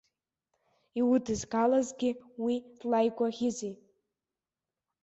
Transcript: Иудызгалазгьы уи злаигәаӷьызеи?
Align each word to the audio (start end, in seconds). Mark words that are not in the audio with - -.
Иудызгалазгьы 0.99 2.09
уи 2.43 2.55
злаигәаӷьызеи? 2.77 3.75